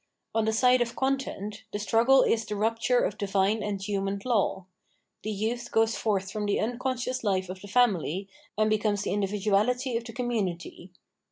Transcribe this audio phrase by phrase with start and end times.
[0.33, 4.65] On the side of content, the struggle is the rupture of divine and human law.
[5.21, 8.27] The youth goes forth from the unconscious life of the family
[8.57, 10.99] and becomes the in dividuahty of the community [i.